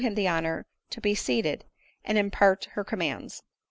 him 0.01 0.15
the 0.15 0.27
honor 0.27 0.65
to 0.89 0.99
be 0.99 1.13
seated, 1.13 1.63
and' 2.03 2.17
imjiart 2.17 2.65
her 2.69 2.83
commands. 2.83 3.43